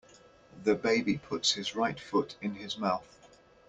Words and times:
The 0.63 0.73
baby 0.73 1.19
puts 1.19 1.51
his 1.51 1.75
right 1.75 1.99
foot 1.99 2.35
in 2.41 2.55
his 2.55 2.75
mouth. 2.75 3.19